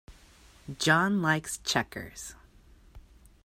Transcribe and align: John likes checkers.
John 0.79 1.21
likes 1.21 1.59
checkers. 1.59 2.33